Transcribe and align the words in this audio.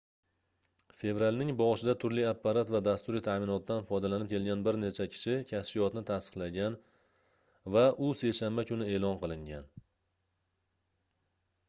fevralning 0.99 1.49
boshida 1.57 1.93
turli 2.03 2.23
apparat 2.29 2.69
va 2.75 2.79
dasturiy 2.87 3.23
taʼminotdan 3.27 3.83
foydalanib 3.91 4.31
kelgan 4.31 4.63
bir 4.69 4.79
necha 4.85 5.05
kishi 5.15 5.35
kashfiyotni 5.51 6.03
tasdiqlagan 6.11 6.77
va 7.77 7.83
u 8.07 8.13
seshanba 8.23 8.67
kuni 8.71 8.87
eʼlon 8.95 9.21
qilingan 9.25 9.69